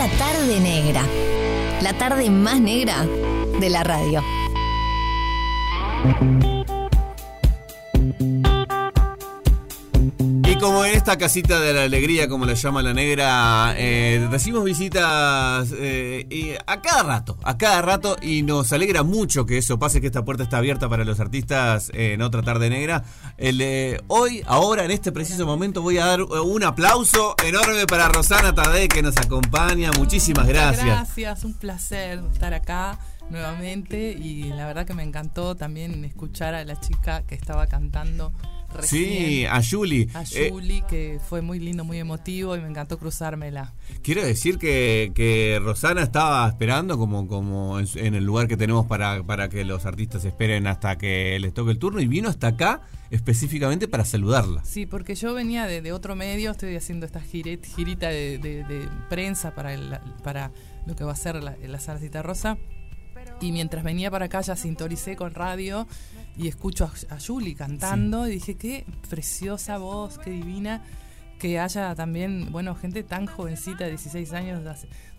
[0.00, 1.02] Otra tarde negra.
[1.82, 3.04] La tarde más negra
[3.60, 4.22] de la radio.
[10.60, 15.72] Como en esta casita de la alegría, como la llama la negra, eh, recibimos visitas
[15.74, 20.08] eh, a cada rato, a cada rato, y nos alegra mucho que eso pase, que
[20.08, 23.04] esta puerta está abierta para los artistas eh, en otra tarde negra.
[23.38, 28.08] El, eh, hoy, ahora, en este preciso momento, voy a dar un aplauso enorme para
[28.08, 29.90] Rosana Tadé, que nos acompaña.
[29.96, 30.84] Muchísimas gracias.
[30.84, 32.98] Gracias, un placer estar acá
[33.30, 38.32] nuevamente y la verdad que me encantó también escuchar a la chica que estaba cantando
[38.72, 39.04] recién.
[39.28, 40.08] Sí, a Julie.
[40.14, 43.74] A Eh, Julie, que fue muy lindo, muy emotivo y me encantó cruzármela.
[44.02, 49.22] Quiero decir que, que Rosana estaba esperando como, como en, el lugar que tenemos para,
[49.22, 52.82] para que los artistas esperen hasta que les toque el turno y vino hasta acá
[53.10, 54.64] específicamente para saludarla.
[54.64, 58.64] Sí, porque yo venía de, de otro medio, estoy haciendo esta giret- girita de, de-
[58.64, 60.52] de prensa para, el- para
[60.86, 62.56] lo que va a ser la, la Rosa.
[63.42, 65.86] Y mientras venía para acá ya sintonicé con radio
[66.40, 70.82] y escucho a, a Julie cantando y dije, qué preciosa voz, qué divina
[71.38, 74.62] que haya también, bueno, gente tan jovencita, de 16 años,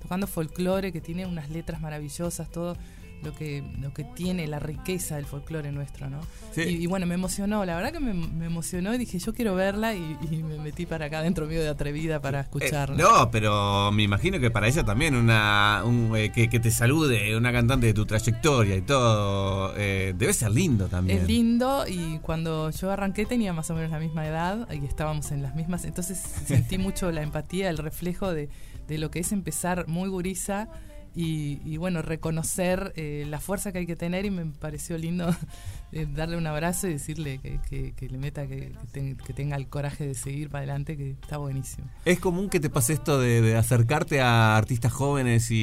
[0.01, 2.75] tocando folclore, que tiene unas letras maravillosas, todo
[3.23, 6.21] lo que, lo que tiene, la riqueza del folclore nuestro, ¿no?
[6.53, 6.61] Sí.
[6.61, 9.55] Y, y bueno, me emocionó, la verdad que me, me emocionó y dije, yo quiero
[9.55, 12.95] verla y, y me metí para acá dentro mío de atrevida para Eh, escucharla.
[12.97, 17.35] no, pero me imagino que para ella también una un, eh, que, que te salude
[17.37, 21.19] una cantante de tu trayectoria y todo eh, debe ser lindo también.
[21.19, 25.31] Es lindo y cuando yo arranqué tenía más o menos la misma edad y estábamos
[25.31, 28.49] en las mismas, entonces sentí mucho la empatía, el reflejo de,
[28.87, 30.67] de lo que es empezar muy gurisa
[31.13, 35.35] y, y bueno, reconocer eh, la fuerza que hay que tener y me pareció lindo
[35.91, 39.33] eh, darle un abrazo y decirle que, que- que le meta, que, que ten- que
[39.33, 41.85] tenga el coraje de seguir para adelante, que está buenísimo.
[42.05, 45.55] ¿Es común que te pase esto de, de acercarte a artistas jóvenes y,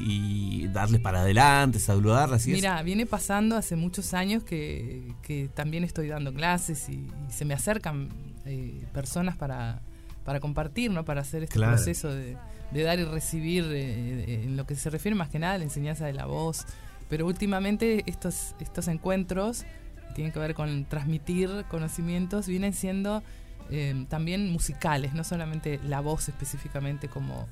[0.00, 2.52] y darles para adelante, saludarlas y?
[2.52, 6.94] Mira, viene pasando hace muchos años que, que también estoy dando clases y,
[7.28, 8.08] y se me acercan
[8.46, 9.80] eh, personas para,
[10.24, 11.04] para compartir, ¿no?
[11.04, 11.74] para hacer este Claro.
[11.76, 12.36] proceso de,
[12.70, 15.64] de dar y recibir eh, en lo que se refiere más que nada a la
[15.64, 16.66] enseñanza de la voz.
[17.08, 19.64] Pero últimamente estos, estos encuentros
[20.08, 23.22] que tienen que ver con transmitir conocimientos vienen siendo
[23.70, 27.46] eh, también musicales, no solamente la voz específicamente como,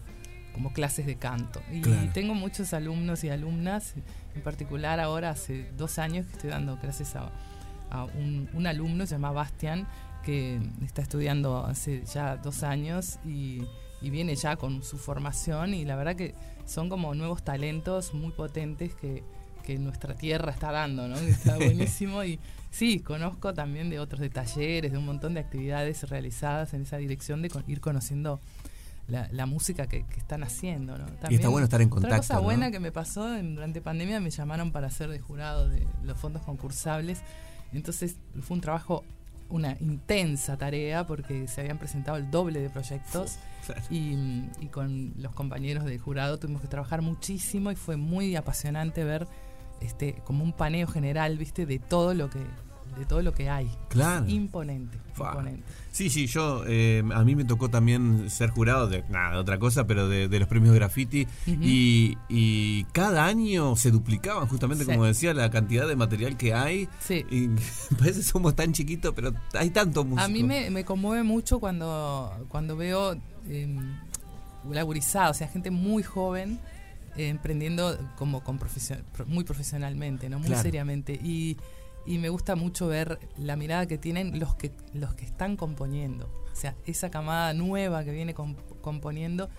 [0.52, 1.62] como clases de canto.
[1.72, 2.10] Y Claro.
[2.12, 3.94] tengo muchos alumnos y alumnas,
[4.34, 7.30] en particular ahora hace dos años que estoy dando clases a,
[7.90, 9.86] a un, un alumno, se llama Bastian,
[10.24, 13.62] que está estudiando hace ya dos años y,
[14.02, 16.34] y viene ya con su formación y la verdad que
[16.66, 19.22] son como nuevos talentos muy potentes que,
[19.64, 21.16] que nuestra tierra está dando, ¿no?
[21.16, 22.38] Está buenísimo y
[22.70, 26.96] sí, conozco también de otros de talleres, de un montón de actividades realizadas en esa
[26.98, 28.40] dirección de con- ir conociendo
[29.08, 31.06] la, la música que, que están haciendo, ¿no?
[31.30, 32.42] Y está bueno estar en Otra contacto, cosa ¿no?
[32.42, 36.18] buena que me pasó en- durante pandemia me llamaron para ser de jurado de los
[36.18, 37.20] fondos concursables.
[37.72, 39.04] Entonces fue un trabajo,
[39.48, 43.38] una intensa tarea porque se habían presentado el doble de proyectos
[43.90, 49.04] y, y con los compañeros de jurado tuvimos que trabajar muchísimo y fue muy apasionante
[49.04, 49.26] ver
[49.80, 51.66] este como un paneo general, ¿viste?
[51.66, 52.40] de todo lo que
[52.98, 53.70] de todo lo que hay.
[53.88, 54.26] Claro.
[54.28, 55.62] Imponente, imponente.
[55.92, 59.58] Sí, sí, yo eh, a mí me tocó también ser jurado de nada, de otra
[59.58, 64.90] cosa, pero de, de los premios graffiti y, y cada año se duplicaban justamente, Sí.
[64.90, 66.88] como decía, la cantidad de material que hay.
[67.00, 67.24] Sí.
[67.30, 67.48] Y
[67.98, 70.22] parece que somos tan chiquitos, pero hay tanto músico.
[70.24, 73.16] A mí me, me conmueve mucho cuando, cuando veo
[73.48, 73.78] eh,
[74.70, 76.58] la gurizada, o sea, gente muy joven
[77.16, 80.38] eh, emprendiendo como con profesio- muy profesionalmente, ¿no?
[80.38, 80.62] muy Claro.
[80.62, 81.14] seriamente.
[81.14, 81.56] Y,
[82.06, 86.26] y me gusta mucho ver la mirada que tienen los que, los que están componiendo.
[86.52, 89.50] O sea, esa camada nueva que viene comp- componiendo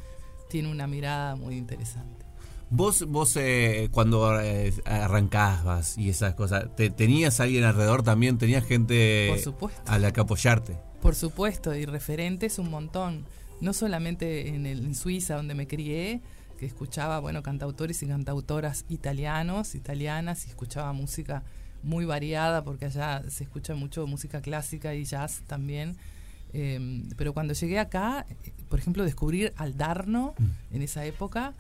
[0.49, 2.25] tiene una mirada muy interesante.
[2.69, 8.37] Vos, vos eh, cuando eh, arrancabas y esas cosas, te, ¿tenías alguien alrededor también?
[8.37, 9.81] ¿Tenías gente Por supuesto.
[9.91, 10.77] a la que apoyarte?
[11.01, 13.25] Por supuesto, y referentes un montón.
[13.61, 16.21] No solamente en, el, en Suiza, donde me crié,
[16.59, 21.43] que escuchaba, bueno, cantautores y cantautoras italianos, italianas, y escuchaba música
[21.83, 25.95] muy variada, porque allá se escucha mucho música clásica y jazz también.
[26.53, 28.25] Eh, pero cuando llegué acá,
[28.69, 30.33] por ejemplo, descubrir al Darno
[30.71, 31.53] en esa época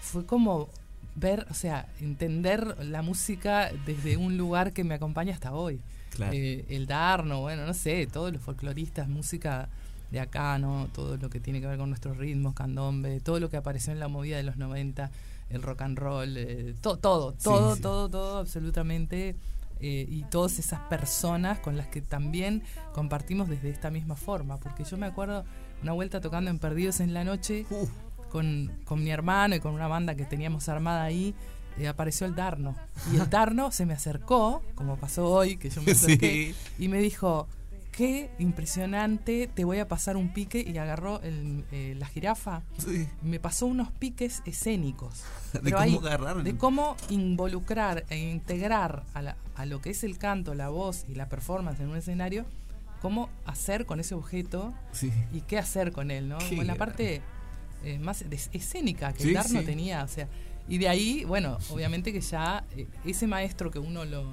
[0.00, 0.68] fue como
[1.16, 5.80] ver, o sea, entender la música desde un lugar que me acompaña hasta hoy.
[6.10, 6.32] Claro.
[6.34, 9.68] Eh, el Darno, bueno, no sé, todos los folcloristas, música
[10.10, 10.88] de acá, ¿no?
[10.92, 13.98] Todo lo que tiene que ver con nuestros ritmos, candombe, todo lo que apareció en
[13.98, 15.10] la movida de los 90,
[15.50, 17.82] el rock and roll, eh, to- todo, todo, sí.
[17.82, 19.34] todo, todo, absolutamente.
[19.86, 22.62] Eh, y todas esas personas con las que también
[22.94, 24.58] compartimos desde esta misma forma.
[24.58, 25.44] Porque yo me acuerdo
[25.82, 27.66] una vuelta tocando en Perdidos en la Noche
[28.30, 31.34] con, con mi hermano y con una banda que teníamos armada ahí,
[31.76, 32.74] eh, apareció el Darno.
[33.12, 37.00] Y el Darno se me acercó, como pasó hoy, que yo me acerqué, y me
[37.00, 37.46] dijo,
[37.96, 42.62] qué impresionante, te voy a pasar un pique y agarró el, eh, la jirafa.
[42.78, 43.06] Sí.
[43.22, 45.22] Me pasó unos piques escénicos.
[45.52, 46.42] De cómo ahí- agarrar.
[46.42, 51.04] de cómo involucrar e integrar a, la- a lo que es el canto, la voz
[51.08, 52.44] y la performance en un escenario,
[53.00, 55.12] cómo hacer con ese objeto Sí.
[55.32, 56.38] y qué hacer con él, ¿no?
[56.56, 57.22] Con la parte
[57.84, 60.26] eh, más escénica que Sí, el Darno tenía, o sea,
[60.68, 64.24] y de ahí, bueno, obviamente que ya eh, ese maestro que uno lo,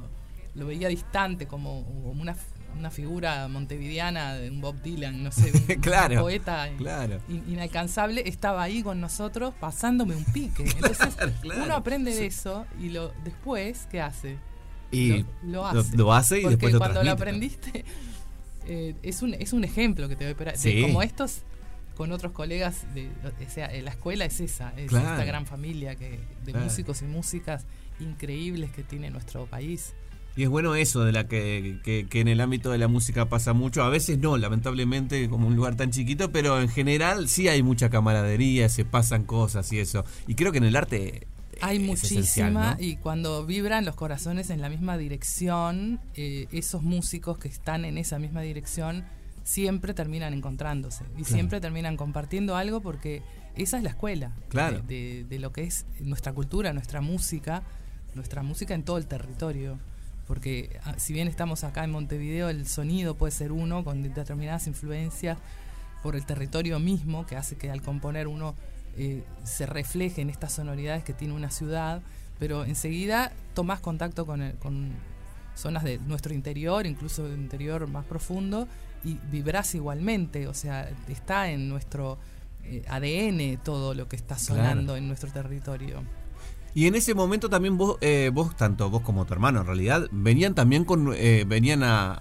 [0.55, 2.35] lo veía distante como, como una,
[2.77, 5.81] una figura montevideana de un Bob Dylan, no sé, un,
[6.19, 7.19] poeta claro.
[7.29, 10.63] in- inalcanzable, estaba ahí con nosotros pasándome un pique.
[10.75, 11.63] Entonces, claro.
[11.65, 14.37] uno aprende de eso y lo después, ¿qué hace?
[14.91, 15.97] Y lo, lo hace.
[15.97, 17.85] lo hace y Porque después lo cuando lo aprendiste,
[18.67, 20.33] eh, es, un, es un ejemplo que te doy.
[20.33, 20.81] pero de- Sí.
[20.81, 21.43] como estos,
[21.95, 26.19] con otros colegas, de, o sea, la escuela es esa, es esta gran familia que,
[26.43, 27.65] de músicos y músicas
[27.99, 29.93] increíbles que tiene nuestro país.
[30.35, 33.27] Y es bueno eso de la que, que- que en el ámbito de la música
[33.27, 33.83] pasa mucho.
[33.83, 37.89] A veces no, lamentablemente, como un lugar tan chiquito, pero en general sí hay mucha
[37.89, 40.05] camaradería, se pasan cosas y eso.
[40.27, 41.27] Y creo que en el arte
[41.59, 42.75] Hay es muchísima esencial, ¿no?
[42.79, 47.97] y cuando vibran los corazones en la misma dirección, eh, esos músicos que están en
[47.97, 49.03] esa misma dirección
[49.43, 53.21] siempre terminan encontrándose y siempre terminan compartiendo algo porque
[53.55, 54.79] esa es la escuela Claro.
[54.87, 57.63] de, de- de lo que es nuestra cultura, nuestra música,
[58.15, 59.77] nuestra música en todo el territorio.
[60.31, 64.65] Porque ah, si bien estamos acá en Montevideo, el sonido puede ser uno con determinadas
[64.65, 65.37] influencias
[66.03, 68.55] por el territorio mismo, que hace que al componer uno
[68.95, 72.01] eh, se refleje en estas sonoridades que tiene una ciudad,
[72.39, 74.91] pero enseguida tomas contacto con, el- con
[75.53, 78.69] zonas de nuestro interior, incluso de interior más profundo,
[79.03, 82.17] y vibras igualmente, o sea, está en nuestro
[82.63, 86.03] eh, ADN todo lo que está sonando en nuestro territorio.
[86.73, 90.07] Y en ese momento también vos, eh, vos tanto vos como tu hermano en realidad,
[90.11, 92.17] venían también con, eh, venían a, a-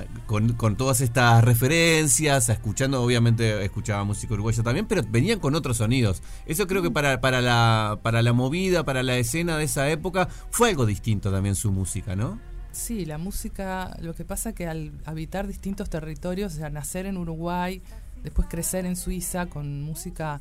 [0.00, 5.54] a- con, con todas estas referencias, escuchando, obviamente escuchaba música uruguaya también, pero venían con
[5.54, 6.22] otros sonidos.
[6.46, 10.28] Eso creo que para, para, la, para la movida, para la escena de esa época,
[10.50, 12.40] fue algo distinto también su música, ¿no?
[12.72, 17.16] Sí, la música, lo que pasa que al habitar distintos territorios, o sea, nacer en
[17.16, 17.80] Uruguay,
[18.24, 20.40] después crecer en Suiza con música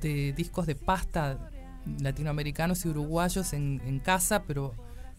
[0.00, 1.50] de discos de pasta
[2.00, 4.74] latinoamericanos y uruguayos en, en casa, pero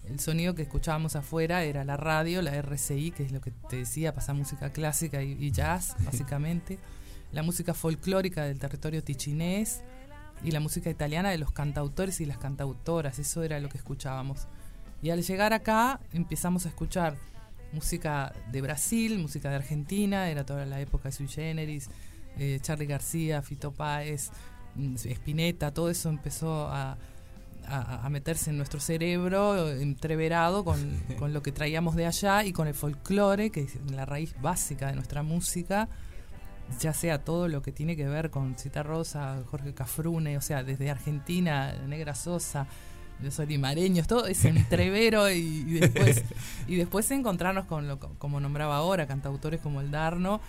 [0.06, 3.77] el sonido que escuchábamos afuera era la radio, la RCI, que es lo que te
[3.77, 6.80] decía, pasa música clásica y, y jazz, básicamente,
[7.31, 9.81] la música folclórica del territorio tichinés
[10.44, 14.48] y la música italiana de los cantautores y las cantautoras, eso era lo que escuchábamos.
[15.01, 17.15] Y al llegar acá empezamos a escuchar
[17.71, 21.89] música de Brasil, música de Argentina, era toda la época de Sui Generis,
[22.38, 24.31] eh, Charlie García, Fito Páez,
[24.96, 26.98] Spinetta, todo eso empezó a,
[27.68, 30.80] a- a meterse en nuestro cerebro, entreverado con,
[31.20, 34.88] con lo que traíamos de allá y con el folclore, que es la raíz básica
[34.88, 35.88] de nuestra música,
[36.80, 40.64] ya sea todo lo que tiene que ver con Cita Rosa, Jorge Cafrune, o sea,
[40.64, 42.68] desde Argentina, Negra Sosa,
[43.22, 46.24] los olimareños, todo ese entrevero y, y después
[46.68, 50.42] y después encontrarnos con lo como nombraba ahora, cantautores como el Darno,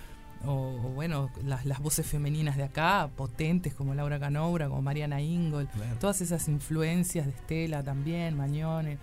[0.45, 5.21] o, o bueno, las, las voces femeninas de acá, potentes como Laura Canobra, como Mariana
[5.21, 5.95] Ingol, Claro.
[5.99, 8.97] todas esas influencias de Estela también, Mañone,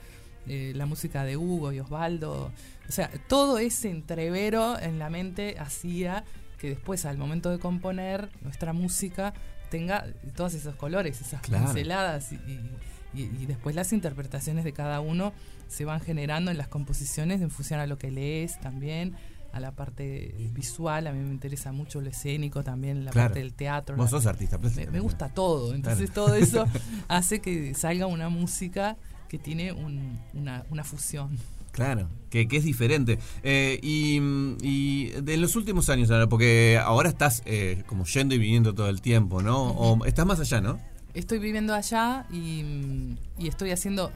[0.47, 2.51] eh, la música de Hugo y Osvaldo,
[2.89, 6.25] o sea, todo ese entrevero en la mente hacía
[6.59, 9.35] que después al momento de componer nuestra música
[9.71, 11.65] tenga todos esos colores, esas Claro.
[11.67, 12.71] pinceladas y, y-
[13.15, 15.33] y después las interpretaciones de cada uno
[15.69, 19.15] se van generando en las composiciones en función a lo que lees también,
[19.53, 23.29] a la parte visual, a mí me interesa mucho lo escénico también, la Claro.
[23.29, 23.97] parte del teatro.
[23.97, 24.59] Vos la- sos artista.
[24.59, 26.65] me, me gusta todo, entonces todo eso
[27.09, 28.97] hace que salga una música
[29.29, 31.39] que tiene un- una, una fusión.
[31.71, 33.19] Claro, que, que es diferente.
[33.43, 34.19] Eh, y,
[34.61, 38.91] y de los últimos años, ahora, porque ahora estás eh, como yendo y viniendo todo
[38.91, 39.71] el tiempo, ¿no?
[39.71, 40.79] O estás más allá, ¿no?
[41.15, 44.13] Estoy viviendo allá y, y estoy haciendo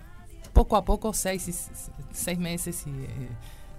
[0.53, 1.69] poco a poco, seis,
[2.13, 3.29] seis meses y eh,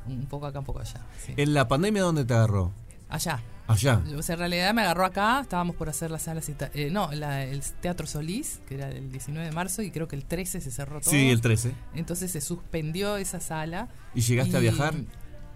[0.07, 1.01] un poco acá, un poco allá.
[1.25, 1.33] sí.
[1.37, 2.71] ¿En la pandemia dónde te agarró?
[3.09, 3.39] Allá.
[3.67, 4.01] Allá.
[4.17, 7.11] O sea, en realidad me agarró acá, estábamos por hacer la sala, cita- eh, no,
[7.11, 10.61] la- el Teatro Solís, que era el 19 de marzo, y creo que el 13
[10.61, 11.11] se cerró todo.
[11.11, 11.73] Sí, el 13.
[11.93, 13.89] Entonces se suspendió esa sala.
[14.15, 14.93] ¿Y llegaste a viajar?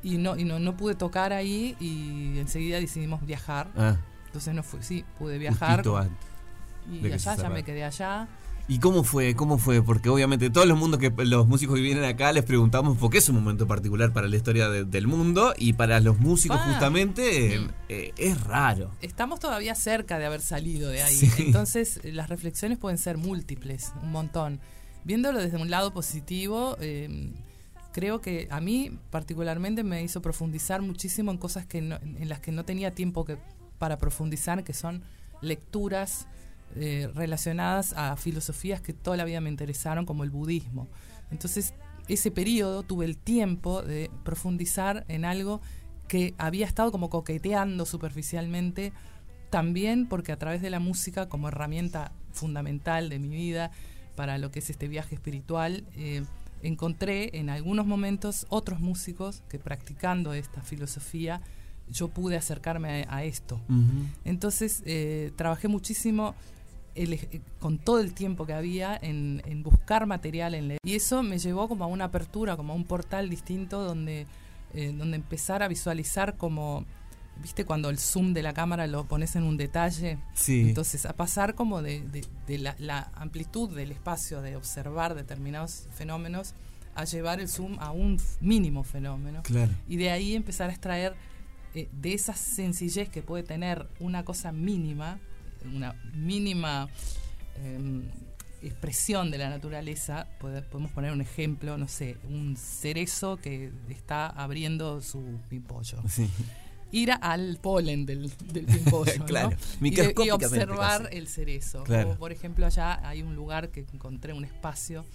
[0.03, 3.69] Y no, y no, no pude tocar ahí y enseguida decidimos viajar.
[3.77, 5.75] Ah, Entonces no fui, sí, pude viajar.
[5.77, 6.17] justito antes.
[6.91, 8.27] Y allá ya me quedé allá.
[8.67, 9.35] ¿Y cómo fue?
[9.35, 9.81] ¿Cómo fue?
[9.83, 13.17] Porque obviamente todos los mundos que los músicos que vienen acá les preguntamos por qué
[13.17, 16.69] es un momento particular para la historia de- del mundo y para los músicos Ah.
[16.71, 18.91] justamente eh, eh, es raro.
[19.01, 21.15] Estamos todavía cerca de haber salido de ahí.
[21.15, 21.29] Sí.
[21.43, 24.59] Entonces, las reflexiones pueden ser múltiples, un montón.
[25.03, 27.31] Viéndolo desde un lado positivo, eh,
[27.91, 32.39] creo que a mí particularmente me hizo profundizar muchísimo en cosas que no- en las
[32.39, 33.37] que no tenía tiempo que,
[33.79, 35.03] para profundizar, que son
[35.41, 36.27] lecturas
[36.75, 40.87] eh, relacionadas a filosofías que toda la vida me interesaron, como el budismo.
[41.31, 41.73] Entonces,
[42.07, 45.61] ese periodo tuve el tiempo de profundizar en algo
[46.07, 48.91] que había estado como coqueteando superficialmente,
[49.49, 53.71] también porque a través de la música como herramienta fundamental de mi vida
[54.15, 56.23] para lo que es este viaje espiritual, eh,
[56.63, 61.41] encontré en algunos momentos otros músicos que practicando esta filosofía
[61.89, 63.59] yo pude acercarme a, a esto.
[64.23, 66.35] Entonces eh, trabajé muchísimo
[66.95, 70.79] el- con todo el tiempo que había en, en buscar material en leer.
[70.83, 74.27] Y eso me llevó como a una apertura, como a un portal distinto donde,
[74.73, 76.85] eh, donde empezar a visualizar como,
[77.41, 80.17] viste, cuando el zoom de la cámara lo pones en un detalle.
[80.33, 80.61] Sí.
[80.69, 85.87] Entonces, a pasar como de, de- de la, la amplitud del espacio de observar determinados
[85.93, 86.53] fenómenos
[86.93, 89.71] a llevar el zoom a un mínimo fenómeno Claro.
[89.87, 91.15] y de ahí empezar a extraer
[91.73, 95.17] eh, de esa sencillez que puede tener una cosa mínima,
[95.65, 96.87] una mínima
[97.57, 98.01] eh,
[98.61, 105.01] expresión de la naturaleza, podemos poner un ejemplo, no sé, un cerezo que está abriendo
[105.01, 105.97] su pimpollo.
[106.07, 106.29] Sí.
[106.93, 109.25] Ir al polen del, del pimpollo, ¿no?
[109.25, 111.17] Claro, Y de- y, microscópicamente observar casi.
[111.17, 111.83] el cerezo.
[111.85, 112.11] Claro.
[112.11, 115.05] O, por ejemplo, allá hay un lugar que encontré, un espacio,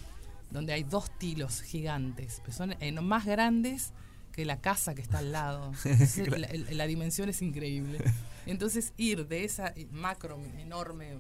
[0.51, 3.93] donde hay dos tilos gigantes, que son eh, no, más grandes
[4.37, 5.73] que la casa que está al lado.
[6.71, 7.99] La, dimensión es increíble.
[8.45, 11.19] Entonces, ir de esa macro, enorme,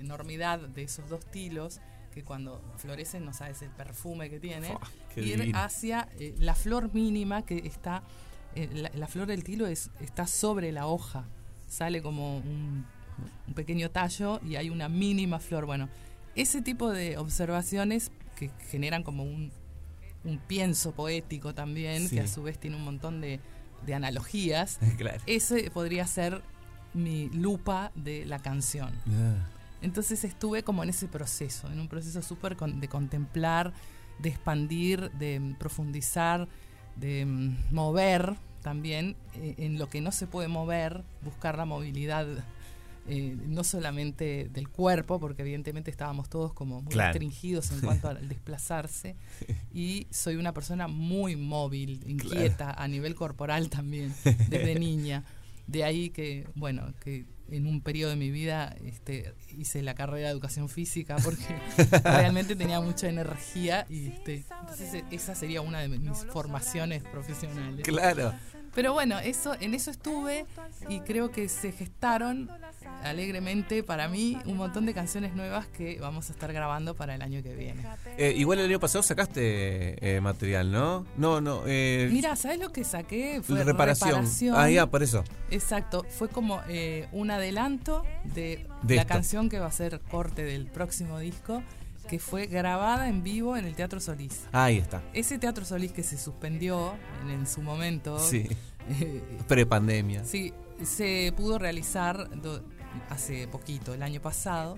[0.00, 1.80] enormidad de esos dos tilos,
[2.14, 4.76] que cuando florecen no sabes el perfume que tiene,
[5.16, 5.58] ir divino.
[5.58, 8.04] hacia eh, la flor mínima que está,
[8.54, 11.24] eh, la, la flor del tilo es, está sobre la hoja,
[11.66, 12.86] sale como un,
[13.48, 15.66] un pequeño tallo y hay una mínima flor.
[15.66, 15.88] Bueno,
[16.36, 19.50] ese tipo de observaciones que generan como un,
[20.24, 22.16] un pienso poético también, Sí.
[22.16, 23.40] que a su vez tiene un montón de,
[23.86, 25.20] de analogías, claro.
[25.26, 26.42] ese podría ser
[26.94, 28.90] mi lupa de la canción.
[29.08, 29.48] Ah.
[29.80, 33.72] Entonces estuve como en ese proceso, en un proceso súper con- de contemplar,
[34.20, 36.46] de expandir, de profundizar,
[36.96, 42.26] de mm, mover también eh, en lo que no se puede mover, buscar la movilidad
[43.08, 47.08] eh, no solamente del cuerpo, porque evidentemente estábamos todos como muy Claro.
[47.12, 49.16] restringidos en cuanto al desplazarse,
[49.72, 54.14] y soy una persona muy móvil, inquieta a nivel corporal también,
[54.48, 55.24] desde niña.
[55.66, 60.28] De ahí que, bueno, que en un periodo de mi vida este, hice la carrera
[60.28, 61.44] de educación física porque
[62.04, 67.84] realmente tenía mucha energía y este, entonces esa sería una de mis formaciones profesionales.
[67.84, 68.32] Claro.
[68.74, 70.46] Pero bueno, eso, en eso estuve
[70.88, 72.48] y creo que se gestaron
[73.02, 77.22] alegremente para mí un montón de canciones nuevas que vamos a estar grabando para el
[77.22, 77.84] año que viene.
[78.16, 81.04] Eh, igual el año pasado sacaste eh, material, ¿no?
[81.16, 81.62] No, no.
[81.66, 83.40] Eh, Mira, ¿sabes lo que saqué?
[83.42, 84.10] Fue reparación.
[84.10, 84.54] reparación.
[84.56, 85.24] Ah, ya, por eso.
[85.50, 89.14] Exacto, fue como eh, un adelanto de, De la esto.
[89.14, 91.62] canción que va a ser corte del próximo disco,
[92.12, 94.44] que fue grabada en vivo en el Teatro Solís.
[94.52, 95.00] Ahí está.
[95.14, 96.92] Ese Teatro Solís que se suspendió
[97.22, 98.46] en, en su momento, Sí.
[99.00, 100.22] eh, Prepandemia.
[100.22, 100.52] sí,
[100.84, 102.62] se pudo realizar do-
[103.08, 104.76] hace poquito, el año pasado,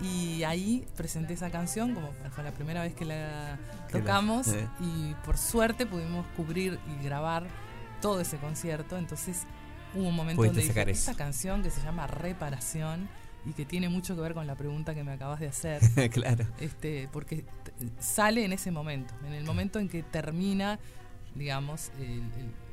[0.00, 3.58] y ahí presenté esa canción, como fue la primera vez que la
[3.88, 4.66] Que la- tocamos, eh.
[4.80, 7.46] y por suerte pudimos cubrir y grabar
[8.00, 9.42] todo ese concierto, entonces
[9.94, 13.06] hubo un momento Pudiste donde dije, esta canción que se llama Reparación,
[13.46, 15.80] y que tiene mucho que ver con la pregunta que me acabas de hacer,
[16.12, 16.44] claro.
[16.60, 17.44] este, porque
[17.98, 20.78] sale en ese momento, en el momento en que termina,
[21.34, 22.69] digamos, el- el-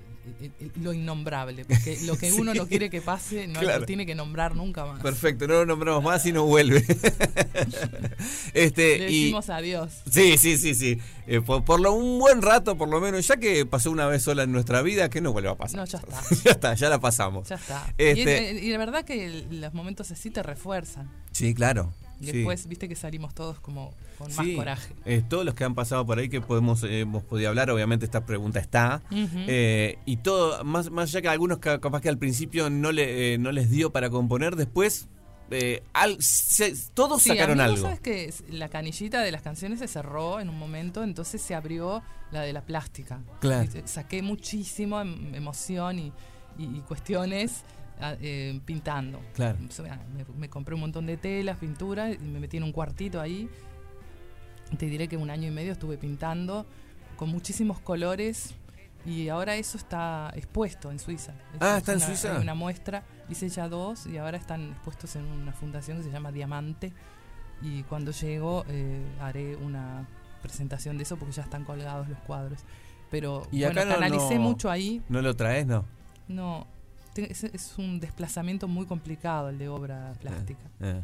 [0.81, 2.37] lo innombrable, porque lo que Sí.
[2.39, 3.79] uno no quiere que pase no Claro.
[3.81, 5.01] lo tiene que nombrar nunca más.
[5.01, 6.83] Perfecto, no lo nombramos más y no vuelve.
[8.53, 9.91] este, Le y, decimos adiós.
[10.09, 10.99] Sí, sí, sí, sí.
[11.27, 14.23] Eh, por, por lo, un buen rato, por lo menos, ya que pasó una vez
[14.23, 15.77] sola en nuestra vida, que no vuelva a pasar.
[15.79, 16.21] No, ya está.
[16.43, 17.49] ya está, ya la pasamos.
[17.49, 17.93] Ya está.
[17.97, 18.21] Este-
[18.53, 21.09] Y, es- y la verdad que los momentos así te refuerzan.
[21.31, 21.93] Sí, claro.
[22.19, 22.31] Y sí.
[22.31, 24.93] después, viste que salimos todos como con más Sí, coraje.
[25.05, 28.05] eh, todos los que han pasado por ahí que podemos eh, hemos podido hablar, obviamente
[28.05, 29.01] esta pregunta está.
[29.11, 29.37] Ujú.
[29.47, 33.33] Eh, y todo, más, más allá que algunos ca- capaz que al principio no, le,
[33.33, 35.07] eh, no les dio para componer, después
[35.51, 37.77] eh, al- se- todos Sí, sacaron algo.
[37.83, 42.01] sabes que la canillita de las canciones se cerró en un momento, entonces se abrió
[42.31, 43.21] la de la plástica.
[43.39, 43.69] Claro.
[43.73, 46.11] Y Saqué muchísimo em- emoción y,
[46.57, 47.63] y- y cuestiones
[48.01, 49.19] eh, pintando.
[49.33, 49.57] Claro.
[50.15, 53.49] Me, me compré un montón de telas, pinturas y me metí en un cuartito ahí.
[54.77, 56.65] Te diré que un año y medio estuve pintando
[57.15, 58.53] con muchísimos colores
[59.05, 61.33] y ahora eso está expuesto en Suiza.
[61.59, 62.35] Ah, es ¿está en una- Suiza?
[62.35, 66.11] hay una muestra, hice ya dos y ahora están expuestos en una fundación que se
[66.11, 66.91] llama Diamante
[67.61, 70.05] y cuando llego eh, haré una
[70.41, 72.59] presentación de eso porque ya están colgados los cuadros.
[73.09, 75.01] Pero Y bueno, acá no- canalicé no- mucho ahí.
[75.07, 75.85] ¿No lo traes, no?
[76.27, 76.67] No,
[77.25, 81.01] es, es un desplazamiento muy complicado el de obra plástica Eh.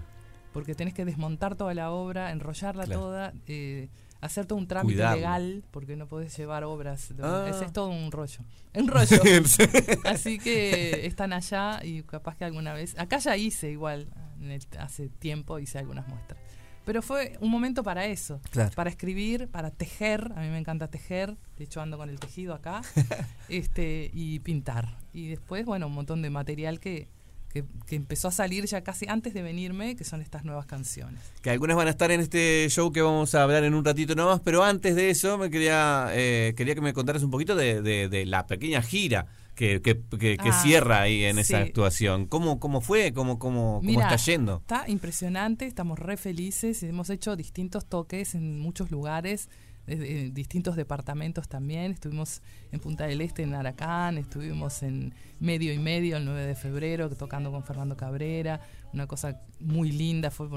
[0.52, 3.02] porque tenés que desmontar toda la obra, enrollarla Claro.
[3.02, 3.90] toda, eh,
[4.22, 5.16] hacer todo un trámite Cuidarlo.
[5.18, 7.16] legal, porque no podés llevar obras.
[7.16, 7.48] de- Ah.
[7.50, 8.40] Ese es todo un rollo.
[8.76, 9.20] Un rollo.
[10.06, 12.98] Así que están allá y capaz que alguna vez.
[12.98, 14.08] Acá ya hice igual,
[14.40, 16.40] en el- hace tiempo hice algunas muestras.
[16.86, 18.72] Pero fue un momento para eso, Claro.
[18.76, 20.32] para escribir, para tejer.
[20.36, 22.82] A mí me encanta tejer, de hecho ando con el tejido acá,
[23.50, 24.98] este y pintar.
[25.14, 27.08] Y después, bueno, un montón de material que,
[27.50, 31.22] que, que empezó a salir ya casi antes de venirme, que son estas nuevas canciones.
[31.42, 34.16] Que algunas van a estar en este show que vamos a hablar en un ratito
[34.16, 37.82] nomás, pero antes de eso me quería eh, quería que me contaras un poquito de,
[37.82, 42.26] de- de la pequeña gira que, que, que- que Ah, cierra ahí en esa actuación.
[42.28, 43.14] ¿Cómo, cómo fue?
[43.14, 44.58] ¿Cómo, cómo, cómo está yendo?
[44.58, 49.50] Está impresionante, estamos re felices, hemos hecho distintos toques en muchos lugares,
[49.86, 51.92] desde en distintos departamentos también.
[51.92, 52.42] Estuvimos
[52.72, 57.10] en Punta del Este, en Aracán, estuvimos en Medio y Medio el 9 de febrero
[57.10, 58.62] tocando con Fernando Cabrera,
[58.94, 60.48] una cosa muy linda, fue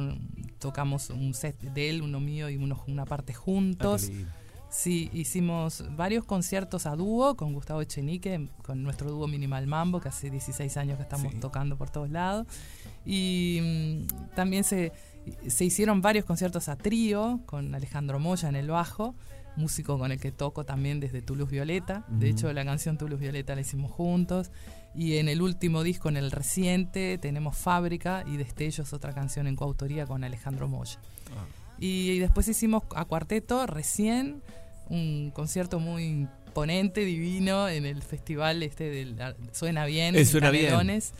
[0.58, 4.08] tocamos un set de él, uno mío y uno, una parte Ah, juntos.
[4.08, 4.30] lindo.
[4.76, 10.08] Sí, hicimos varios conciertos a dúo con Gustavo Echenique, con nuestro dúo Minimal Mambo, que
[10.10, 11.40] hace 16 años que estamos Sí.
[11.40, 12.46] tocando por todos lados.
[13.06, 13.58] Y
[14.06, 14.92] mm, también se,
[15.46, 19.14] se hicieron varios conciertos a trío con Alejandro Moya en el bajo,
[19.56, 22.04] músico con el que toco también desde Toulouse Violeta.
[22.08, 24.50] De hecho, la canción Toulouse Violeta la hicimos juntos.
[24.94, 29.56] Y en el último disco, en el reciente, tenemos Fábrica y Destellos, otra canción en
[29.56, 30.98] coautoría con Alejandro Moya.
[31.78, 34.42] Y después hicimos a cuarteto recién
[34.88, 39.16] un concierto muy imponente, divino, en el festival este del
[39.52, 40.66] Suena Bien, Eh, en Suena Bien.
[40.66, 41.12] Canelones.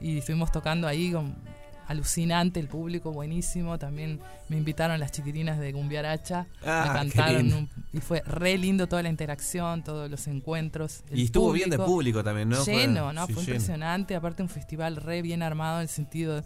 [0.00, 1.36] Y estuvimos tocando ahí con
[1.86, 3.78] alucinante, el público buenísimo.
[3.78, 8.86] También me invitaron las chiquitinas de Gumbiaracha, Ah, me cantaron un- y fue re lindo
[8.86, 11.02] toda la interacción, todos los encuentros.
[11.12, 12.64] Y estuvo bien de público también, ¿no?
[12.64, 13.26] Lleno, ¿no?
[13.26, 13.54] sí, fue lleno.
[13.54, 14.14] impresionante.
[14.16, 16.42] Aparte, un festival re bien armado en el sentido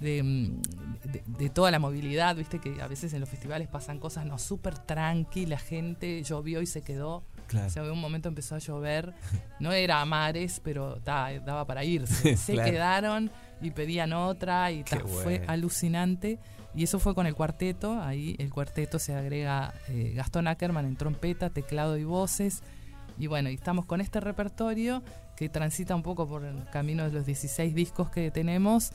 [0.00, 0.62] de, mm,
[1.10, 2.34] de, de toda la movilidad.
[2.36, 5.46] Viste que a veces en los festivales pasan cosas no súper tranqui.
[5.46, 7.24] La gente llovió y se quedó.
[7.46, 7.66] Claro.
[7.66, 9.14] O sea, de un momento empezó a llover.
[9.60, 12.36] No era a mares, pero ta, daba para irse.
[12.36, 12.70] Se Claro.
[12.70, 13.30] quedaron
[13.62, 16.38] y pedían otra y ta, fue alucinante.
[16.74, 18.00] Y eso fue con el cuarteto.
[18.02, 22.62] Ahí el cuarteto se agrega eh, Gastón Ackerman en trompeta, teclado y voces.
[23.16, 25.02] Y bueno, y estamos con este repertorio
[25.36, 28.92] que transita un poco por el camino de los 16 discos que tenemos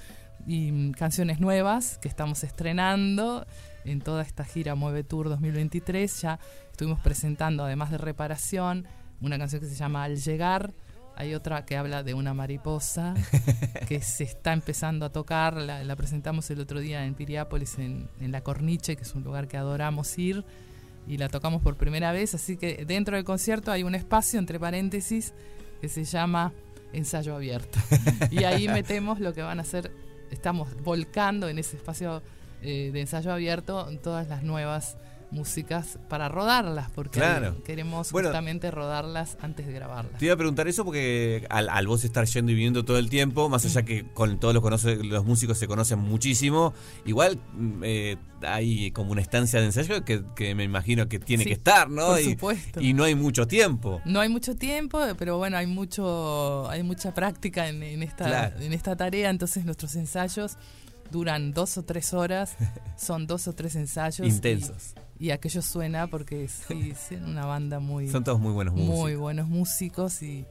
[0.47, 3.45] y mm, canciones nuevas que estamos estrenando
[3.85, 6.21] en toda esta gira Mueve Tour 2023.
[6.21, 6.39] Ya
[6.71, 8.87] estuvimos presentando, además de Reparación,
[9.21, 10.73] una canción que se llama Al Llegar.
[11.15, 13.13] Hay otra que habla de una mariposa
[13.87, 15.57] que se está empezando a tocar.
[15.57, 19.23] La, la presentamos el otro día en Piriápolis, en, en La Corniche, que es un
[19.23, 20.45] lugar que adoramos ir.
[21.07, 22.35] Y la tocamos por primera vez.
[22.35, 25.33] Así que dentro del concierto hay un espacio, entre paréntesis,
[25.81, 26.53] que se llama
[26.93, 27.79] Ensayo Abierto.
[28.31, 29.91] y ahí metemos lo que van a hacer.
[30.31, 32.21] Estamos volcando en ese espacio
[32.61, 34.97] eh, de ensayo abierto todas las nuevas
[35.31, 37.63] músicas para rodarlas, porque Claro.
[37.63, 38.29] queremos Bueno.
[38.29, 40.17] justamente rodarlas antes de grabarlas.
[40.17, 43.09] Te iba a preguntar eso porque al, al vos estar yendo y viniendo todo el
[43.09, 46.73] tiempo, más allá que con todos los, conoce, los músicos se conocen muchísimo,
[47.05, 51.43] igual mm, eh, hay como una estancia de ensayo que, que me imagino que tiene
[51.43, 52.07] Sí, que estar, ¿no?
[52.07, 52.81] por y, supuesto.
[52.81, 54.01] y no hay mucho tiempo.
[54.05, 58.59] No hay mucho tiempo, pero bueno, hay mucho, hay mucha práctica en, en esta, Claro.
[58.61, 60.57] en esta tarea, entonces nuestros ensayos
[61.11, 62.55] duran dos o tres horas,
[62.97, 64.27] son dos o tres ensayos.
[64.27, 64.93] y- Intensos.
[65.19, 68.95] Y, aquello suena porque sí, sí, una banda muy, Son todos muy buenos músicos.
[68.97, 70.45] muy buenos músicos y,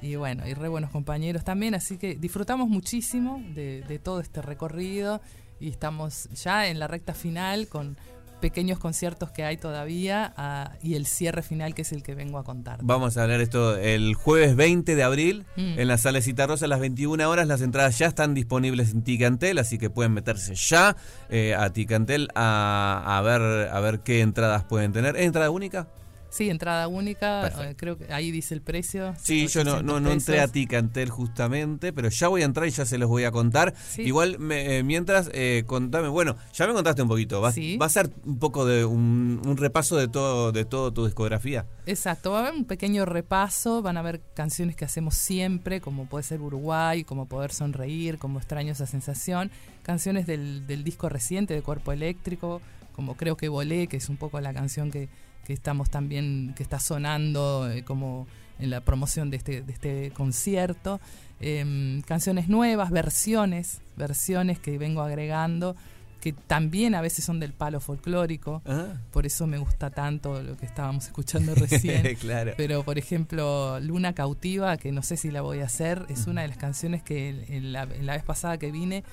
[0.00, 4.40] y bueno, y re buenos compañeros también, así que disfrutamos muchísimo de, de todo este
[4.40, 5.20] recorrido
[5.60, 7.98] y estamos ya en la recta final con
[8.44, 12.36] pequeños conciertos que hay todavía ah, y el cierre final que es el que vengo
[12.38, 12.80] a contar.
[12.82, 15.78] Vamos a hablar esto el jueves 20 de abril Mm.
[15.78, 17.46] en la sala Citarrosa a las 21 horas.
[17.48, 20.94] Las entradas ya están disponibles en Ticantel, así que pueden meterse ya
[21.30, 25.16] eh, a Ticantel a, a ver a ver qué entradas pueden tener.
[25.16, 25.86] ¿Es entrada única?
[26.34, 27.62] Sí, entrada única, Perfecto.
[27.70, 29.14] eh, creo que ahí dice el precio.
[29.22, 30.48] Sí, yo no, no, no 800 entré a.
[30.48, 33.72] Ticantel justamente, pero ya voy a entrar y ya se los voy a contar.
[33.88, 34.02] Sí.
[34.02, 37.76] Igual, me- eh, mientras, eh, contame, bueno, ya me contaste un poquito, va, Sí.
[37.76, 41.66] va a ser un poco de un, un repaso de todo, de todo tu discografía.
[41.86, 46.06] Exacto, va a haber un pequeño repaso, van a haber canciones que hacemos siempre, como
[46.06, 49.52] puede ser Uruguay, como Poder Sonreír, como Extraño esa sensación,
[49.84, 52.60] canciones del, del disco reciente de Cuerpo Eléctrico,
[52.92, 55.08] como Creo que Volé, que es un poco la canción que,
[55.44, 58.26] que estamos también, que está sonando eh, como
[58.58, 61.00] en la promoción de este, de este concierto.
[61.40, 65.74] Em, canciones nuevas, versiones, versiones que vengo agregando,
[66.20, 68.62] que también a veces son del palo folclórico.
[68.64, 68.94] Ah.
[69.12, 72.14] Por eso me gusta tanto lo que estábamos escuchando recién.
[72.16, 72.52] claro.
[72.56, 76.42] Pero, por ejemplo, Luna Cautiva, que no sé si la voy a hacer, es una
[76.42, 79.04] de las canciones que en- en la, en la vez pasada que vine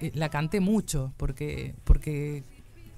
[0.00, 2.44] eh, la canté mucho, porque, porque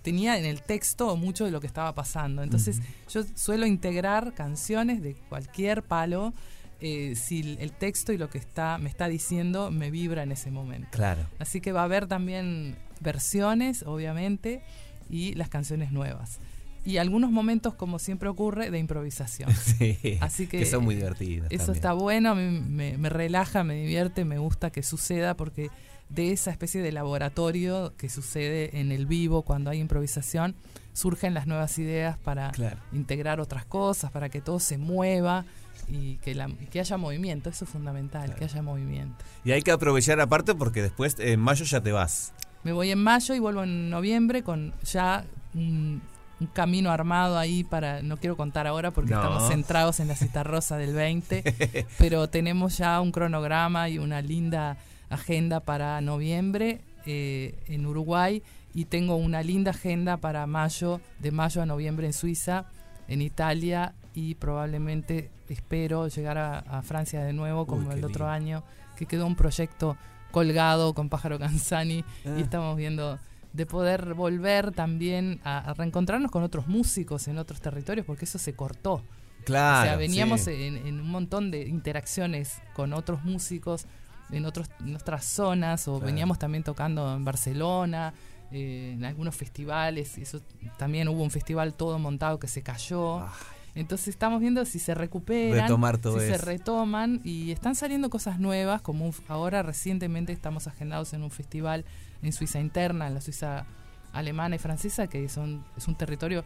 [0.09, 2.42] tenía en el texto mucho de lo que estaba pasando.
[2.42, 2.81] Entonces,
[3.12, 6.33] yo suelo integrar canciones de cualquier palo.
[6.81, 10.51] eh, si el texto y lo que está me está diciendo me vibra en ese
[10.51, 10.88] momento.
[10.92, 11.27] Claro.
[11.40, 14.62] Así que va a haber también versiones, obviamente,
[15.11, 16.38] y las canciones nuevas.
[16.85, 19.51] Y algunos momentos, como siempre ocurre, de improvisación.
[19.79, 21.49] Sí, Así que, son muy divertidas.
[21.51, 21.77] Eso también.
[21.77, 25.68] está bueno, a mí me, me relaja, me divierte, me gusta que suceda porque
[26.09, 30.55] de esa especie de laboratorio que sucede en el vivo cuando hay improvisación,
[30.92, 32.79] surgen las nuevas ideas para Claro.
[32.92, 35.44] integrar otras cosas, para que todo se mueva
[35.88, 37.51] y que, la- que haya movimiento.
[37.51, 39.25] Eso es fundamental, que haya movimiento.
[39.44, 42.33] Y hay que aprovechar aparte porque después en mayo ya te vas.
[42.64, 46.03] Me voy en mayo y vuelvo en noviembre con ya un,
[46.40, 49.21] un camino armado ahí para, no quiero contar ahora porque No.
[49.23, 51.44] estamos centrados en la cita rosa del 20,
[51.99, 54.77] pero tenemos ya un cronograma y una linda
[55.11, 58.42] agenda para noviembre eh, en Uruguay
[58.75, 62.66] y tengo una linda agenda para mayo, de mayo a noviembre en Suiza,
[63.09, 68.29] en Italia y probablemente espero llegar a, a Francia de nuevo como el otro lindo.
[68.29, 68.64] año,
[68.97, 69.97] que quedó un proyecto
[70.31, 72.35] colgado con Pájaro Canzani Ah.
[72.38, 73.18] y estamos viendo
[73.55, 78.38] de poder volver también a, a reencontrarnos con otros músicos en otros territorios porque eso
[78.38, 79.03] se cortó.
[79.44, 79.81] Claro.
[79.81, 80.51] o sea, veníamos sí.
[80.53, 83.87] en, en un montón de interacciones con otros músicos
[84.31, 86.07] en, otros, en otras zonas o Claro.
[86.07, 88.12] veníamos también tocando en Barcelona,
[88.51, 90.19] eh, en algunos festivales.
[90.19, 90.41] Y eso
[90.79, 93.21] también hubo un festival todo montado que se cayó.
[93.21, 93.29] Ay.
[93.75, 98.41] Entonces estamos viendo si se recuperan, Retomar todo si se retoman y están saliendo cosas
[98.41, 101.85] nuevas, como un- ahora recientemente estamos agendados en un festival
[102.23, 103.67] en Suiza interna, en la Suiza
[104.12, 106.43] alemana y francesa, que son, es un territorio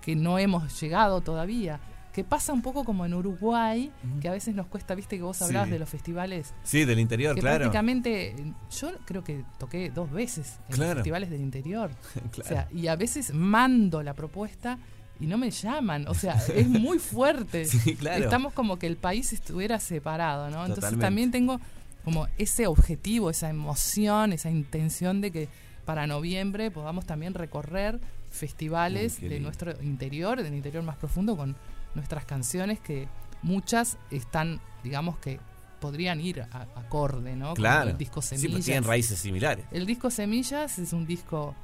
[0.00, 1.78] que no hemos llegado todavía,
[2.12, 5.38] que pasa un poco como en Uruguay, que a veces nos cuesta, viste que vos
[5.38, 5.44] Sí.
[5.44, 7.58] hablabas de los festivales, Sí, del interior, que claro.
[7.60, 8.34] prácticamente
[8.78, 10.94] yo creo que toqué dos veces en Claro.
[10.96, 11.90] festivales del interior.
[12.12, 12.30] Claro.
[12.44, 14.78] O sea, y a veces mando la propuesta
[15.20, 16.06] y no me llaman.
[16.08, 17.64] O sea, es muy fuerte.
[17.66, 18.24] Sí, claro.
[18.24, 20.66] Estamos como que el país estuviera separado, ¿no?
[20.66, 21.60] Entonces también tengo
[22.04, 25.48] como ese objetivo, esa emoción, esa intención de que
[25.86, 31.54] para noviembre podamos también recorrer festivales de nuestro interior, del interior más profundo, con
[31.94, 33.08] nuestras canciones que
[33.42, 35.40] muchas están, digamos que
[35.80, 37.54] podrían ir a- acorde, ¿no?
[37.54, 37.90] Claro.
[37.90, 38.64] el disco Sí, pues Semillas.
[38.64, 39.64] tienen raíces similares.
[39.72, 41.54] El disco Semillas es un disco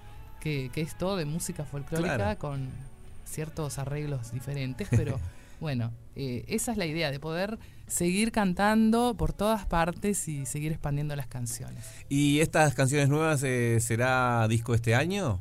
[0.41, 2.39] que, que es todo de música folclórica Claro.
[2.39, 2.69] con
[3.25, 5.21] ciertos arreglos diferentes, pero
[5.61, 10.73] bueno, eh, esa es la idea, de poder seguir cantando por todas partes y seguir
[10.73, 11.85] expandiendo las canciones.
[12.09, 15.41] ¿Y estas canciones nuevas eh, será disco este año?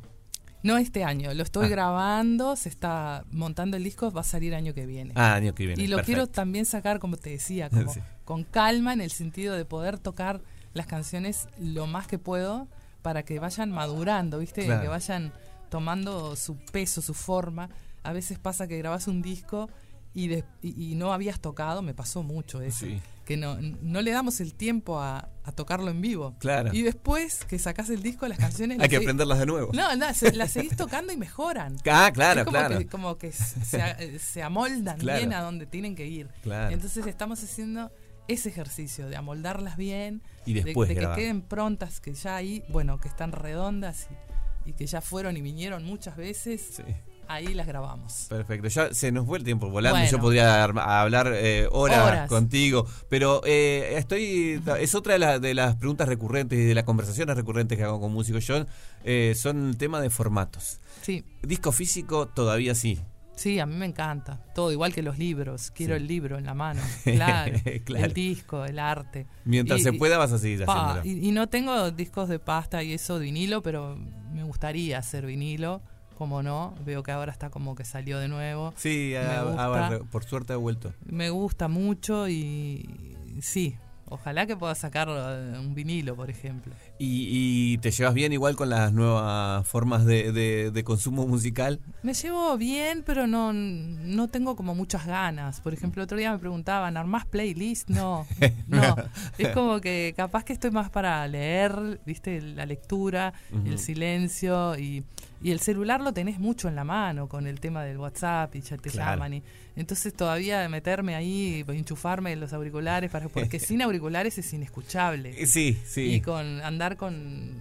[0.62, 1.68] No este año, lo estoy Ah.
[1.68, 5.12] grabando, se está montando el disco, va a salir año que viene.
[5.14, 5.82] Ah, año que viene.
[5.82, 8.00] y lo quiero también sacar, como te decía, como Sí.
[8.24, 10.40] con calma en el sentido de poder tocar
[10.74, 12.66] las canciones lo más que puedo
[13.02, 14.64] para que vayan madurando, ¿viste?
[14.64, 14.82] Claro.
[14.82, 15.32] Que vayan
[15.70, 17.68] tomando su peso, su forma.
[18.02, 19.68] A veces pasa que grabas un disco
[20.24, 23.00] y, de- y, y no habías tocado, me pasó mucho eso, Sí.
[23.24, 26.34] que no, no le damos el tiempo a, a tocarlo en vivo.
[26.38, 26.70] Claro.
[26.72, 28.76] Y después que sacas el disco, las canciones...
[28.78, 29.70] Hay las que aprenderlas de nuevo.
[29.74, 31.76] No, no, se- las seguís tocando y mejoran.
[31.90, 32.78] Ah, claro, Es como claro.
[32.78, 35.18] Que, como que se, se amoldan Claro.
[35.18, 36.28] bien a donde tienen que ir.
[36.42, 36.72] Claro.
[36.74, 37.90] Entonces estamos haciendo
[38.28, 41.18] ese ejercicio de amoldarlas bien, Y de- después de, que grabar.
[41.18, 44.08] queden prontas, que ya ahí, bueno, que están redondas
[44.66, 46.82] y, y que ya fueron y vinieron muchas veces, Sí.
[47.28, 48.26] Ahí las grabamos.
[48.28, 49.98] Perfecto, ya se nos fue el tiempo volando.
[49.98, 50.10] Bueno.
[50.10, 52.28] Yo podría ar- hablar eh, horas, Horas.
[52.28, 56.84] contigo, pero eh, estoy es otra de, la- de las preguntas recurrentes y de las
[56.84, 58.46] conversaciones recurrentes que hago con músicos.
[58.46, 58.64] Yo
[59.04, 60.80] eh, son el tema de formatos.
[61.02, 62.98] Sí, Disco físico todavía sí.
[63.36, 64.40] sí, a mí me encanta.
[64.54, 65.70] Todo igual que los libros.
[65.70, 66.02] Quiero Sí.
[66.02, 66.82] el libro en la mano.
[67.04, 67.56] Claro.
[67.84, 68.04] Claro.
[68.06, 69.26] El disco, el arte.
[69.44, 71.24] Mientras Y- se pueda vas a seguir Pa, haciéndolo.
[71.24, 73.96] y, y no tengo discos de pasta y eso de vinilo, pero
[74.32, 75.80] me gustaría hacer vinilo
[76.18, 76.74] como no.
[76.84, 78.74] Veo que ahora está como que salió de nuevo.
[78.76, 79.14] Sí,
[80.10, 80.92] por suerte ha vuelto.
[81.06, 83.76] Me gusta mucho y sí,
[84.10, 86.72] ojalá que pueda sacar eh, un vinilo, por ejemplo.
[86.98, 87.28] ¿Y,
[87.74, 91.78] y te llevas bien igual con las nuevas formas de, de- de consumo musical?
[92.02, 95.60] Me llevo bien, pero no, no tengo como muchas ganas.
[95.60, 97.88] Por ejemplo, otro día me preguntaban, ¿armás playlist?
[97.90, 98.26] No,
[98.66, 98.96] no.
[99.38, 103.32] Es como que capaz que estoy más para leer, viste, la lectura,
[103.64, 105.04] el silencio y,
[105.42, 108.60] y el celular lo tenés mucho en la mano con el tema del WhatsApp y
[108.60, 109.12] ya te Claro.
[109.12, 109.34] llaman.
[109.34, 109.42] Y,
[109.76, 115.34] entonces todavía meterme ahí, enchufarme los auriculares, para, porque sin auriculares es inescuchable.
[115.40, 116.14] Eh, Sí, sí.
[116.14, 117.52] Y con andar con,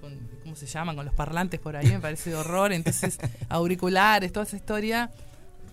[0.00, 0.96] con, ¿cómo se llaman?
[0.96, 2.72] Con los parlantes por ahí me parece horror.
[2.72, 3.18] Entonces,
[3.50, 5.10] auriculares, toda esa historia,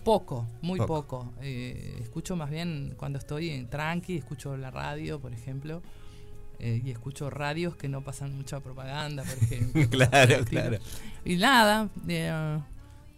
[0.04, 1.02] poco, muy Poco.
[1.20, 1.32] poco.
[1.42, 5.82] Eh, escucho más bien cuando estoy en tranqui, escucho la radio, por ejemplo.
[6.60, 9.88] Eh, y escucho radios que no pasan mucha propaganda, por ejemplo.
[9.90, 10.78] claro, claro.
[11.24, 12.58] Y nada, eh,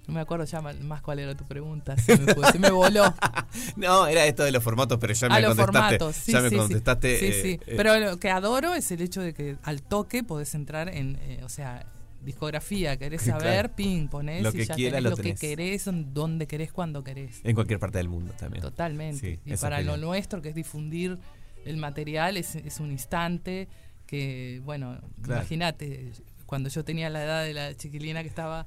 [0.07, 1.97] no me acuerdo ya más cuál era tu pregunta.
[1.97, 3.13] Se me, fue, se me voló.
[3.77, 5.99] No, era esto de los formatos, pero ya a me los contestaste.
[5.99, 6.61] formatos, sí, ya me sí, sí.
[6.61, 7.19] contestaste.
[7.19, 7.61] Sí, eh, sí.
[7.67, 11.17] eh, Pero lo que adoro es el hecho de que al toque podés entrar en,
[11.23, 11.87] eh, o sea,
[12.25, 13.41] discografía, querés Claro.
[13.41, 16.47] saber, ping, ponés Lo y que ya quieras tenés lo lo, que querés, don- donde
[16.47, 17.41] querés, cuando querés.
[17.45, 18.63] en cualquier parte del mundo también.
[18.63, 19.19] Totalmente.
[19.19, 21.19] Sí, y para lo nuestro, que es difundir
[21.65, 23.69] el material, es, es un instante
[24.07, 25.41] que, bueno, Claro.
[25.41, 26.13] imagínate,
[26.47, 28.67] cuando yo tenía la edad de la chiquilina que estaba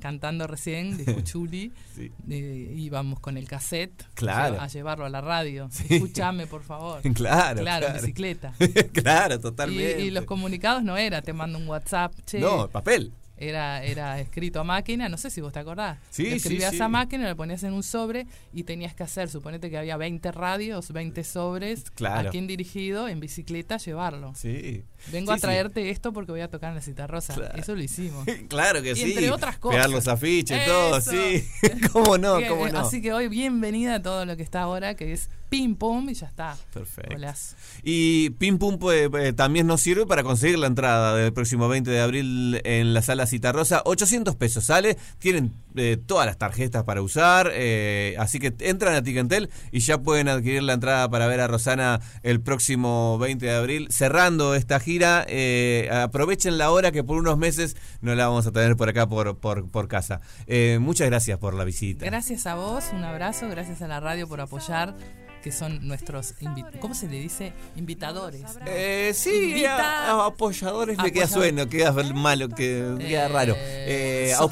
[0.00, 2.10] cantando recién, de Cuchuli, Sí.
[2.30, 4.60] eh, íbamos con el cassette Claro.
[4.60, 5.68] a llevarlo a la radio.
[5.70, 5.86] Sí.
[5.96, 7.00] Escúchame, por favor.
[7.14, 8.54] Claro, Claro, bicicleta.
[8.92, 10.00] claro, Y, totalmente.
[10.00, 13.12] y los comunicados no era, te mando un WhatsApp, che, No, papel.
[13.36, 15.98] Era, era escrito a máquina, no sé si vos te acordás.
[16.10, 16.80] Sí, Lo escribías sí.
[16.80, 20.30] a máquina, lo ponías en un sobre y tenías que hacer, suponete que había 20
[20.32, 22.28] radios, 20 sobres, Claro.
[22.28, 24.32] a quien dirigido, en bicicleta, llevarlo.
[24.36, 24.84] Sí.
[25.12, 27.34] Vengo a traerte esto porque voy a tocar en la cita rosa.
[27.34, 27.56] Claro.
[27.58, 28.24] Eso lo hicimos.
[28.48, 29.12] Claro que Y sí.
[29.12, 29.76] entre otras cosas.
[29.76, 31.10] Pegar los afiches, todo, Eso.
[31.10, 31.44] sí.
[31.92, 32.38] ¿Cómo no?
[32.48, 32.78] ¿Cómo no?
[32.80, 36.14] Así que hoy bienvenida a todo lo que está ahora, que es pim pum y
[36.14, 36.56] ya está.
[36.72, 37.14] Perfecto.
[37.14, 37.54] Golazo.
[37.84, 41.90] Y Pim Pum pues, eh, también nos sirve para conseguir la entrada del próximo 20
[41.90, 43.82] de abril en la sala Citarrosa.
[43.84, 44.96] 800 pesos sale.
[45.18, 47.50] Tienen eh, todas las tarjetas para usar.
[47.52, 51.46] eh, así que entran a Ticantel y ya pueden adquirir la entrada para ver a
[51.46, 53.88] Rosana el próximo 20 de abril.
[53.90, 58.52] Cerrando esta gira, eh, aprovechen la hora que por unos meses no la vamos a
[58.52, 60.20] tener por acá, por, por, por casa.
[60.46, 62.04] Eh, muchas gracias por la visita.
[62.06, 64.94] Gracias a vos, un abrazo, gracias a la radio por apoyar,
[65.42, 66.32] que son nuestros,
[66.80, 67.52] ¿cómo se le dice?
[67.76, 68.42] Invitadores.
[68.66, 73.54] Eh, sí, Invita- a- a apoyadores me queda sueno, queda malo, que queda Eh, raro.
[73.58, 74.44] Eh, so-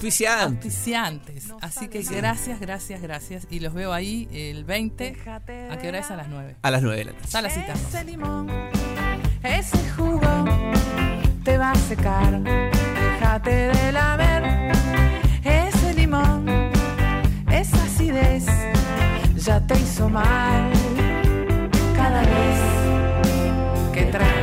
[1.12, 1.32] auspiciante.
[1.32, 1.76] Auspiciantes.
[1.76, 3.46] Así que gracias, gracias, gracias.
[3.50, 5.16] Y los veo ahí el 20.
[5.26, 6.10] ¿A qué hora es?
[6.10, 6.56] A las 9.
[6.62, 7.24] A las 9 de la tarde.
[7.24, 7.72] Está la cita.
[7.72, 8.50] Ese limón,
[9.42, 10.44] ese jugo
[11.44, 12.40] te va a secar.
[12.42, 14.72] Déjate de lamer.
[15.44, 16.48] Ese limón,
[17.50, 18.46] esa acidez
[19.36, 20.72] ya te hizo mal.
[21.96, 24.41] Cada vez que tragas.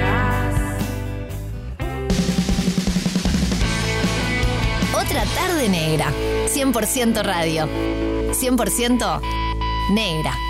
[5.10, 6.14] Otra tarde negra.
[6.54, 7.68] 100% radio.
[8.32, 9.20] 100%
[9.92, 10.49] negra.